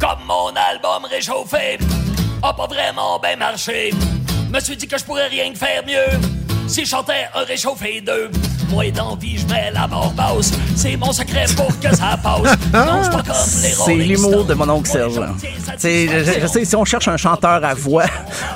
Comme 0.00 0.26
mon 0.26 0.48
album 0.48 1.04
Réchauffé 1.08 1.78
a 2.42 2.52
pas 2.52 2.66
vraiment 2.66 3.20
bien 3.20 3.36
marché, 3.36 3.92
me 4.52 4.58
suis 4.58 4.76
dit 4.76 4.88
que 4.88 4.98
je 4.98 5.04
pourrais 5.04 5.28
rien 5.28 5.54
faire 5.54 5.84
mieux 5.86 6.18
si 6.66 6.84
je 6.84 6.90
chantais 6.90 7.28
un 7.34 7.44
Réchauffé 7.44 8.00
2. 8.00 8.30
Moi 8.70 8.90
d'envie, 8.90 9.38
je 9.38 9.46
mets 9.46 9.70
la 9.72 9.86
barre 9.86 10.12
basse. 10.12 10.52
C'est 10.74 10.96
mon 10.96 11.12
secret 11.12 11.46
pour 11.56 11.68
que 11.78 11.94
ça 11.94 12.18
passe. 12.22 12.56
Non, 12.72 13.02
je 13.02 13.10
pas 13.10 13.22
comme 13.22 13.62
les 13.62 13.70
C'est 13.70 13.94
l'humour 13.94 14.44
de 14.44 14.54
mon 14.54 14.68
oncle 14.68 14.90
Serge. 14.90 15.20
Je 15.82 16.40
je, 16.40 16.46
sais, 16.46 16.64
si 16.64 16.76
on 16.76 16.84
cherche 16.84 17.08
un 17.08 17.16
chanteur 17.16 17.64
à 17.64 17.74
voix, 17.74 18.06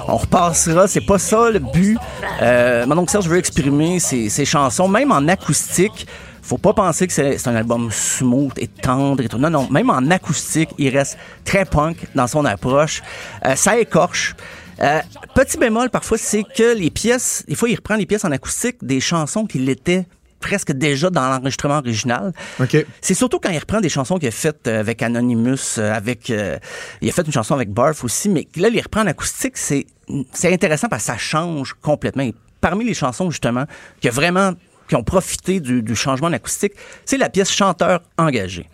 on 0.09 0.17
repassera. 0.17 0.89
C'est 0.89 1.01
pas 1.01 1.19
ça 1.19 1.51
le 1.51 1.59
but. 1.59 1.99
Euh, 2.43 2.87
mon 2.87 2.99
oncle 2.99 3.11
Serge 3.11 3.29
veut 3.29 3.39
exprimer 3.39 4.01
ses, 4.01 4.29
ses 4.29 4.45
chansons, 4.45 4.89
même 4.89 5.13
en 5.13 5.27
acoustique. 5.29 6.07
Faut 6.43 6.59
pas 6.59 6.73
penser 6.73 7.07
que 7.07 7.13
c'est 7.13 7.39
c'est 7.39 7.49
un 7.49 7.55
album 7.55 7.91
smooth 7.93 8.59
et 8.59 8.67
tendre 8.67 9.23
et 9.23 9.29
tout. 9.29 9.39
Non, 9.39 9.51
non. 9.51 9.69
Même 9.71 9.91
en 9.91 10.11
acoustique, 10.11 10.71
il 10.79 10.89
reste 10.97 11.17
très 11.45 11.65
punk 11.65 11.97
dans 12.15 12.27
son 12.27 12.45
approche. 12.45 13.03
Euh, 13.47 13.55
ça 13.55 13.79
écorche. 13.79 14.35
Euh, 14.83 15.01
petit 15.35 15.59
bémol, 15.59 15.91
parfois, 15.91 16.19
c'est 16.19 16.45
que 16.45 16.75
les 16.75 16.91
pièces, 16.91 17.45
des 17.47 17.55
fois, 17.55 17.69
il 17.69 17.77
reprend 17.77 17.97
les 17.97 18.07
pièces 18.07 18.25
en 18.25 18.31
acoustique 18.31 18.77
des 18.83 19.01
chansons 19.01 19.47
qui 19.47 19.59
l'étaient 19.59 20.07
presque 20.41 20.73
déjà 20.73 21.11
dans 21.11 21.29
l'enregistrement 21.29 21.79
original. 21.79 22.33
OK. 22.59 22.85
C'est 23.01 23.15
surtout 23.15 23.39
quand 23.39 23.51
il 23.51 23.59
reprend 23.59 23.81
des 23.81 23.89
chansons 23.89 24.19
qu'il 24.19 24.29
a 24.29 24.33
faites 24.33 24.67
euh, 24.67 24.81
avec 24.81 25.03
Anonymous, 25.03 25.79
euh, 25.79 25.93
avec 25.93 26.31
euh, 26.31 26.59
il 27.03 27.09
a 27.09 27.13
fait 27.13 27.23
une 27.23 27.33
chanson 27.33 27.55
avec 27.55 27.71
Barf 27.71 28.03
aussi, 28.03 28.29
mais 28.29 28.49
là 28.57 28.69
il 28.69 28.81
reprend 28.81 29.03
en 29.03 29.07
acoustique, 29.07 29.57
c'est 29.57 29.87
c'est 30.33 30.53
intéressant 30.53 30.89
parce 30.89 31.05
que 31.05 31.13
ça 31.13 31.19
change 31.19 31.75
complètement. 31.75 32.25
Et 32.25 32.35
parmi 32.61 32.85
les 32.85 32.95
chansons 32.95 33.31
justement 33.31 33.67
qui 34.01 34.09
a 34.09 34.11
vraiment 34.11 34.55
qui 34.89 34.97
ont 34.97 35.05
profité 35.05 35.61
du, 35.61 35.83
du 35.83 35.95
changement 35.95 36.27
en 36.27 36.33
acoustique, 36.33 36.73
c'est 37.05 37.19
la 37.19 37.29
pièce 37.29 37.53
Chanteur 37.53 38.01
engagé. 38.19 38.69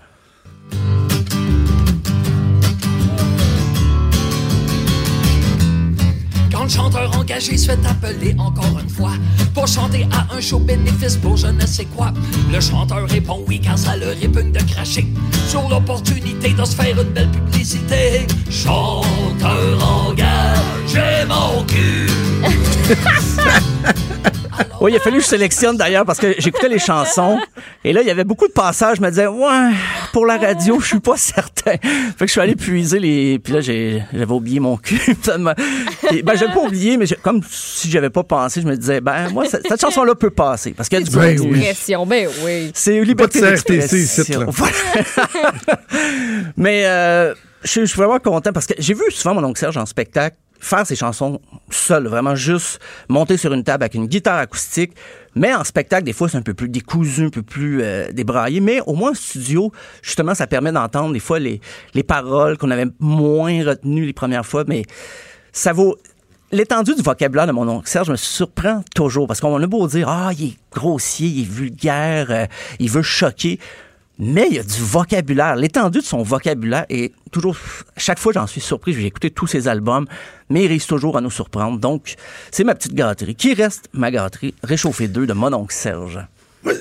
Chanteur 6.68 7.16
engagé 7.16 7.56
se 7.56 7.66
fait 7.66 7.87
appeler 7.87 8.35
encore 8.38 8.78
une 8.82 8.88
fois 8.88 9.12
pour 9.54 9.66
chanter 9.66 10.06
à 10.12 10.35
un 10.35 10.40
show 10.40 10.58
bénéfice 10.58 11.16
pour 11.16 11.37
je 11.37 11.46
ne 11.46 11.64
sais 11.64 11.85
quoi, 11.85 12.12
le 12.52 12.61
chanteur 12.61 13.08
répond 13.08 13.44
oui 13.46 13.61
car 13.61 13.78
ça 13.78 13.96
le 13.96 14.08
répugne 14.08 14.52
de 14.52 14.62
cracher 14.64 15.06
sur 15.49 15.68
l'opportunité 15.68 16.52
de 16.52 16.64
se 16.64 16.75
faire 16.75 17.00
une 17.00 17.11
belle 17.11 17.30
publicité. 17.30 18.26
Chanteur 18.50 19.78
engagé 20.08 21.25
mon 21.28 21.62
cul. 21.64 22.11
Oui, 24.87 24.93
il 24.93 24.97
a 24.99 25.00
fallu 25.00 25.16
que 25.16 25.25
je 25.25 25.28
sélectionne 25.28 25.76
d'ailleurs 25.76 26.05
parce 26.05 26.21
que 26.21 26.37
j'écoutais 26.38 26.69
les 26.69 26.78
chansons 26.78 27.40
et 27.83 27.93
là 27.93 28.02
il 28.02 28.07
y 28.07 28.11
avait 28.11 28.23
beaucoup 28.23 28.47
de 28.47 28.52
passages, 28.52 28.99
je 28.99 29.02
me 29.02 29.09
disais 29.09 29.26
ouais, 29.26 29.71
pour 30.12 30.26
la 30.26 30.37
radio, 30.38 30.78
je 30.78 30.87
suis 30.87 31.00
pas 31.00 31.16
certain. 31.16 31.73
Fait 31.73 31.81
que 32.21 32.26
je 32.26 32.31
suis 32.33 32.40
allé 32.40 32.55
puiser 32.55 33.00
les 33.00 33.40
puis 33.40 33.52
là 33.52 33.61
j'ai 33.61 34.05
j'avais 34.12 34.33
oublié 34.33 34.61
mon 34.61 34.76
cul. 34.76 35.00
Et, 36.12 36.23
ben 36.23 36.37
j'avais 36.37 36.52
pas 36.52 36.61
oublié 36.61 36.97
mais 36.99 37.07
comme 37.21 37.40
si 37.50 37.90
j'avais 37.90 38.11
pas 38.11 38.23
pensé, 38.23 38.61
je 38.61 38.66
me 38.69 38.76
disais 38.76 39.00
ben 39.00 39.28
moi 39.31 39.45
cette, 39.47 39.66
cette 39.66 39.81
chanson 39.81 40.05
là 40.05 40.14
peut 40.14 40.31
passer 40.31 40.71
parce 40.73 40.88
qu'il 40.88 41.00
y 41.00 41.02
a 41.02 41.05
du 41.05 41.11
Ben 41.16 41.40
oui. 41.40 41.61
Pression, 41.61 42.07
ben 42.07 42.28
oui. 42.45 42.71
C'est 42.73 43.02
liberté 43.02 43.40
d'expression. 43.40 43.97
ici, 43.97 44.33
là. 44.33 44.47
Voilà. 44.49 44.73
Mais 46.57 46.87
euh, 46.87 47.35
je 47.64 47.71
suis- 47.71 47.81
je 47.81 47.87
suis 47.87 47.97
vraiment 47.97 48.19
content 48.21 48.52
parce 48.52 48.66
que 48.66 48.75
j'ai 48.78 48.95
vu 48.95 49.02
souvent 49.11 49.35
mon 49.35 49.43
oncle 49.45 49.59
Serge 49.59 49.76
en 49.76 49.87
spectacle 49.87 50.37
faire 50.61 50.87
ses 50.87 50.97
chansons 50.97 51.41
seul, 51.71 52.07
vraiment 52.07 52.35
juste 52.35 52.81
monter 53.09 53.37
sur 53.37 53.53
une 53.53 53.65
table 53.65 53.85
avec 53.85 53.95
une 53.95 54.07
guitare 54.07 54.39
acoustique. 54.39 54.93
Mais 55.35 55.55
en 55.55 55.65
spectacle, 55.65 56.05
des 56.05 56.13
fois, 56.13 56.29
c'est 56.29 56.39
un 56.39 56.43
peu 56.43 56.55
plus 56.55 56.69
décousu, 56.69 57.27
un 57.27 57.31
peu 57.31 57.43
plus 57.43 57.83
euh, 57.83 58.11
débraillé. 58.13 58.61
Mais 58.61 58.81
au 58.87 58.95
moins 58.95 59.11
en 59.11 59.15
studio, 59.15 59.71
justement, 60.03 60.35
ça 60.35 60.47
permet 60.47 60.73
d'entendre 60.73 61.13
des 61.13 61.21
fois 61.21 61.39
les, 61.39 61.61
les 61.95 62.03
paroles 62.03 62.57
qu'on 62.57 62.71
avait 62.71 62.87
moins 63.01 63.65
retenues 63.65 64.07
les 64.07 64.13
premières 64.13 64.47
fois. 64.47 64.65
Mais 64.67 64.83
ça 65.53 65.73
vaut... 65.73 65.97
L'étendue 66.53 66.95
du 66.95 67.03
vocabulaire 67.03 67.49
de 67.49 67.53
mon 67.53 67.69
oncle 67.69 67.89
Serge 67.89 68.09
me 68.09 68.15
surprend 68.15 68.83
toujours 68.95 69.27
parce 69.27 69.41
qu'on 69.41 69.61
a 69.61 69.67
beau 69.67 69.89
dire 69.89 70.09
ah 70.09 70.31
il 70.39 70.51
est 70.51 70.57
grossier, 70.73 71.27
il 71.27 71.43
est 71.43 71.51
vulgaire, 71.51 72.31
euh, 72.31 72.47
il 72.79 72.89
veut 72.89 73.03
choquer, 73.03 73.59
mais 74.18 74.46
il 74.49 74.56
y 74.56 74.58
a 74.58 74.62
du 74.62 74.80
vocabulaire. 74.80 75.56
L'étendue 75.56 75.99
de 75.99 76.04
son 76.04 76.23
vocabulaire 76.23 76.87
est 76.88 77.12
toujours 77.30 77.56
chaque 77.96 78.18
fois 78.18 78.32
j'en 78.32 78.46
suis 78.46 78.61
surpris. 78.61 78.92
J'ai 78.92 79.06
écouté 79.06 79.30
tous 79.30 79.46
ses 79.46 79.68
albums, 79.68 80.06
mais 80.49 80.64
il 80.64 80.68
réussit 80.68 80.88
toujours 80.88 81.16
à 81.16 81.20
nous 81.20 81.30
surprendre. 81.30 81.78
Donc 81.78 82.14
c'est 82.50 82.64
ma 82.64 82.75
petite 82.75 82.94
gâterie 82.94 83.35
qui 83.35 83.54
reste 83.54 83.88
ma 83.92 84.11
gâterie? 84.11 84.54
Réchauffée 84.62 85.08
2 85.08 85.26
de 85.26 85.32
mon 85.32 85.52
oncle 85.52 85.75
Serge. 85.75 86.20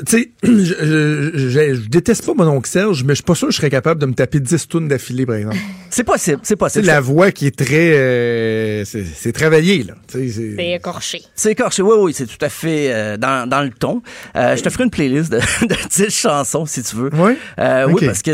Tu 0.05 0.17
sais, 0.17 0.31
je, 0.43 0.49
je- 0.63 1.31
je- 1.49 1.75
je 1.75 1.89
déteste 1.89 2.25
pas 2.25 2.33
mon 2.33 2.47
oncle 2.47 2.69
Serge, 2.69 3.03
mais 3.03 3.11
je 3.13 3.15
suis 3.15 3.23
pas 3.23 3.35
sûr 3.35 3.47
que 3.47 3.53
je 3.53 3.57
serais 3.57 3.69
capable 3.69 4.01
de 4.01 4.05
me 4.05 4.13
taper 4.13 4.39
10 4.39 4.67
tunes 4.67 4.87
d'affilée, 4.87 5.25
par 5.25 5.35
exemple. 5.35 5.57
C'est 5.89 6.03
possible, 6.03 6.39
c'est 6.43 6.49
C'est 6.49 6.55
possible. 6.57 6.85
la 6.87 6.99
voix 6.99 7.31
qui 7.31 7.47
est 7.47 7.55
très... 7.55 7.93
euh, 7.97 8.83
c'est 8.85 9.05
c'est 9.05 9.31
travaillé, 9.31 9.83
là. 9.83 9.93
Tu 10.07 10.17
sais, 10.17 10.29
c'est- 10.29 10.55
C'est 10.57 10.71
écorché. 10.73 11.21
C'est 11.35 11.51
écorché, 11.53 11.81
oui, 11.81 11.95
oui, 11.99 12.13
c'est 12.13 12.25
tout 12.25 12.37
à 12.43 12.49
fait 12.49 12.91
euh, 12.93 13.15
dans, 13.17 13.47
dans 13.47 13.61
le 13.61 13.69
ton. 13.69 14.01
Euh, 14.35 14.57
je 14.57 14.61
te 14.63 14.69
ferai 14.69 14.83
une 14.85 14.89
playlist 14.89 15.31
de, 15.31 15.37
de 15.67 15.75
10 16.05 16.09
chansons, 16.09 16.65
si 16.65 16.83
tu 16.83 16.95
veux. 16.97 17.13
Ouais? 17.15 17.37
Euh, 17.59 17.85
Ok. 17.87 18.01
Oui, 18.01 18.07
parce 18.07 18.21
que 18.21 18.31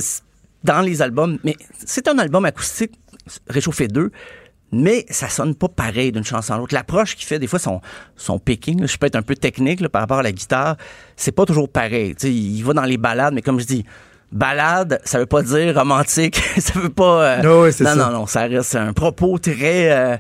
dans 0.64 0.82
les 0.82 1.02
albums, 1.04 1.38
mais 1.44 1.56
c'est 1.86 2.08
un 2.08 2.18
album 2.18 2.46
acoustique, 2.46 2.94
Réchauffé 3.48 3.88
2, 3.88 4.10
mais 4.72 5.06
ça 5.10 5.28
sonne 5.30 5.54
pas 5.56 5.68
pareil 5.68 6.12
d'une 6.12 6.24
chanson 6.24 6.54
à 6.54 6.58
l'autre. 6.58 6.74
L'approche 6.74 7.16
qu'il 7.16 7.26
fait, 7.26 7.40
des 7.40 7.48
fois, 7.48 7.60
son, 7.60 7.82
son 8.16 8.40
picking, 8.40 8.80
là, 8.82 8.88
je 8.88 8.98
peux 8.98 9.08
être 9.08 9.16
un 9.16 9.22
peu 9.22 9.36
technique 9.36 9.82
là, 9.82 9.90
par 9.90 10.02
rapport 10.02 10.20
à 10.20 10.24
la 10.24 10.32
guitare, 10.32 10.78
c'est 11.16 11.32
pas 11.34 11.46
toujours 11.46 11.70
pareil. 11.70 12.16
Tu 12.16 12.28
sais, 12.28 12.34
il 12.34 12.62
va 12.64 12.74
dans 12.74 12.84
les 12.84 12.98
balades, 12.98 13.34
mais 13.34 13.42
comme 13.42 13.60
je 13.60 13.66
dis, 13.66 13.86
balade, 14.32 15.00
ça 15.04 15.20
veut 15.20 15.26
pas 15.26 15.42
dire 15.42 15.76
romantique, 15.76 16.42
ça 16.58 16.80
veut 16.80 16.90
pas... 16.90 17.24
euh, 17.24 17.38
Ah 17.42 17.44
non, 17.44 17.72
ça. 17.72 17.96
non, 17.96 18.12
non, 18.12 18.26
ça 18.28 18.42
reste 18.44 18.76
un 18.76 18.94
propos 18.94 19.38
très... 19.40 19.92
euh, 19.92 20.18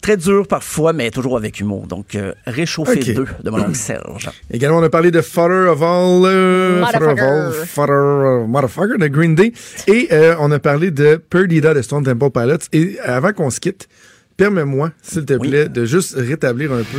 Très 0.00 0.16
dur 0.16 0.46
parfois, 0.46 0.92
mais 0.92 1.10
toujours 1.10 1.36
avec 1.36 1.58
humour. 1.60 1.86
Donc, 1.86 2.14
euh, 2.14 2.32
réchauffé 2.46 2.98
Ok. 3.00 3.14
2 3.14 3.26
de 3.44 3.50
mon 3.50 3.60
oncle 3.60 3.74
Serge. 3.74 4.30
Également, 4.50 4.78
on 4.78 4.82
a 4.82 4.88
parlé 4.90 5.10
de 5.10 5.20
Father 5.20 5.68
of 5.70 5.82
All... 5.82 6.24
euh, 6.24 6.84
Father 6.86 7.08
of 7.08 7.18
All... 7.20 7.52
Father 7.66 7.92
of 7.92 8.48
Motherfucker 8.48 8.98
de 8.98 9.08
Green 9.08 9.34
Day. 9.34 9.52
Et 9.86 10.08
euh, 10.12 10.34
on 10.40 10.50
a 10.52 10.58
parlé 10.58 10.90
de 10.90 11.16
Perdida 11.16 11.74
de 11.74 11.82
Stone 11.82 12.04
Temple 12.04 12.30
Pilots. 12.30 12.66
Et 12.72 12.98
avant 13.04 13.32
qu'on 13.32 13.50
se 13.50 13.60
quitte, 13.60 13.88
permets-moi, 14.36 14.90
s'il 15.02 15.24
te 15.24 15.34
Oui. 15.34 15.48
plaît, 15.48 15.68
de 15.68 15.84
juste 15.84 16.14
rétablir 16.16 16.72
un 16.72 16.82
peu... 16.82 16.98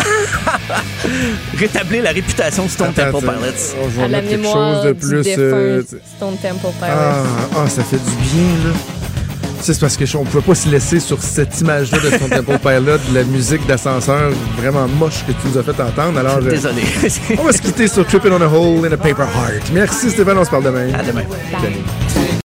Rétablir 1.58 2.02
la 2.02 2.10
réputation 2.12 2.64
de 2.64 2.70
Stone 2.70 2.92
Attends, 2.96 3.20
Temple 3.20 3.26
Pilots. 3.26 4.00
À 4.02 4.08
la 4.08 4.22
mettre 4.22 4.28
quelque 4.30 4.44
chose 4.44 4.84
de 4.84 4.92
plus... 4.92 5.24
euh, 5.38 5.82
Stone 5.82 6.36
Temple 6.42 6.60
Pilots. 6.78 6.90
Ah, 6.90 7.24
ah, 7.56 7.68
ça 7.68 7.82
fait 7.82 7.96
du 7.98 8.02
bien, 8.02 8.68
là. 8.70 8.74
C'est 9.62 9.78
parce 9.78 9.96
que 9.96 10.04
on 10.16 10.24
pouvait 10.24 10.42
pas 10.42 10.54
se 10.54 10.68
laisser 10.68 11.00
sur 11.00 11.22
cette 11.22 11.60
image-là 11.60 11.98
de 11.98 12.16
Stone 12.16 12.30
Temple 12.30 12.58
Pilot, 12.58 12.98
de 13.10 13.14
la 13.14 13.24
musique 13.24 13.66
d'ascenseur 13.66 14.30
vraiment 14.56 14.88
moche 14.88 15.24
que 15.26 15.32
tu 15.32 15.48
nous 15.48 15.58
as 15.58 15.62
fait 15.62 15.80
entendre. 15.80 16.18
Alors, 16.18 16.38
euh, 16.38 16.50
Désolé. 16.50 16.82
on 17.38 17.44
va 17.44 17.52
se 17.52 17.60
quitter 17.62 17.86
sur 17.88 18.06
Tripping 18.06 18.32
on 18.32 18.40
a 18.40 18.46
Hole 18.46 18.86
in 18.86 18.92
a 18.92 18.96
Paper 18.96 19.22
Heart. 19.22 19.70
Merci 19.72 20.10
Stéphane, 20.10 20.38
on 20.38 20.44
se 20.44 20.50
parle 20.50 20.64
demain. 20.64 20.92
à 20.94 21.02
demain. 21.02 21.22